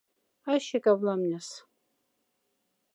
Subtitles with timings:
[0.53, 1.47] Ащек аф ламняс.